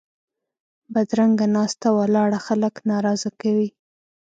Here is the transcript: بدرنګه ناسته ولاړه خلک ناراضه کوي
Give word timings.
بدرنګه 0.93 1.45
ناسته 1.55 1.87
ولاړه 1.97 2.39
خلک 2.47 2.73
ناراضه 2.89 3.29
کوي 3.41 3.69